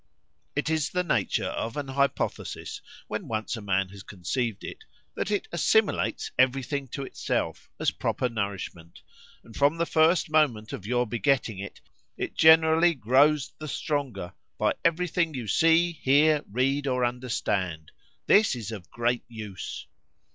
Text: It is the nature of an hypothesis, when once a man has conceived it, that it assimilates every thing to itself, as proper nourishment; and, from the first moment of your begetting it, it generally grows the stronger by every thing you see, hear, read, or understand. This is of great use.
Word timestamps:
It 0.55 0.67
is 0.71 0.89
the 0.89 1.03
nature 1.03 1.45
of 1.49 1.77
an 1.77 1.89
hypothesis, 1.89 2.81
when 3.07 3.27
once 3.27 3.55
a 3.55 3.61
man 3.61 3.89
has 3.89 4.01
conceived 4.01 4.63
it, 4.63 4.83
that 5.13 5.29
it 5.29 5.47
assimilates 5.51 6.31
every 6.39 6.63
thing 6.63 6.87
to 6.87 7.03
itself, 7.03 7.69
as 7.79 7.91
proper 7.91 8.27
nourishment; 8.27 9.03
and, 9.43 9.55
from 9.55 9.77
the 9.77 9.85
first 9.85 10.27
moment 10.27 10.73
of 10.73 10.87
your 10.87 11.05
begetting 11.05 11.59
it, 11.59 11.81
it 12.17 12.33
generally 12.33 12.95
grows 12.95 13.51
the 13.59 13.67
stronger 13.67 14.33
by 14.57 14.73
every 14.83 15.07
thing 15.07 15.35
you 15.35 15.45
see, 15.47 15.91
hear, 15.91 16.43
read, 16.51 16.87
or 16.87 17.05
understand. 17.05 17.91
This 18.25 18.55
is 18.55 18.71
of 18.71 18.89
great 18.89 19.23
use. 19.27 19.85